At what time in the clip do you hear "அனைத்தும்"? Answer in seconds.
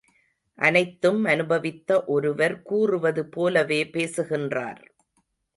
0.59-1.25